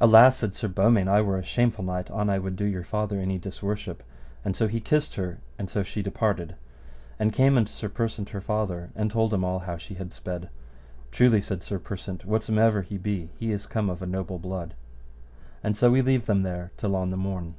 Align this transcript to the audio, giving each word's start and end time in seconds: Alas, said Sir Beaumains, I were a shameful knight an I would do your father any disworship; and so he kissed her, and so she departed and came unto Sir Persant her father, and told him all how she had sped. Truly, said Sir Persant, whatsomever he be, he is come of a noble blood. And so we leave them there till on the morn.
Alas, 0.00 0.36
said 0.36 0.52
Sir 0.56 0.66
Beaumains, 0.66 1.06
I 1.06 1.20
were 1.20 1.38
a 1.38 1.44
shameful 1.44 1.84
knight 1.84 2.10
an 2.10 2.28
I 2.28 2.40
would 2.40 2.56
do 2.56 2.64
your 2.64 2.82
father 2.82 3.20
any 3.20 3.38
disworship; 3.38 4.02
and 4.44 4.56
so 4.56 4.66
he 4.66 4.80
kissed 4.80 5.14
her, 5.14 5.38
and 5.56 5.70
so 5.70 5.84
she 5.84 6.02
departed 6.02 6.56
and 7.20 7.32
came 7.32 7.56
unto 7.56 7.70
Sir 7.70 7.88
Persant 7.88 8.30
her 8.30 8.40
father, 8.40 8.90
and 8.96 9.12
told 9.12 9.32
him 9.32 9.44
all 9.44 9.60
how 9.60 9.76
she 9.76 9.94
had 9.94 10.12
sped. 10.12 10.48
Truly, 11.12 11.40
said 11.40 11.62
Sir 11.62 11.78
Persant, 11.78 12.24
whatsomever 12.24 12.82
he 12.82 12.98
be, 12.98 13.28
he 13.38 13.52
is 13.52 13.68
come 13.68 13.88
of 13.88 14.02
a 14.02 14.06
noble 14.06 14.40
blood. 14.40 14.74
And 15.62 15.76
so 15.76 15.88
we 15.88 16.02
leave 16.02 16.26
them 16.26 16.42
there 16.42 16.72
till 16.76 16.96
on 16.96 17.10
the 17.10 17.16
morn. 17.16 17.54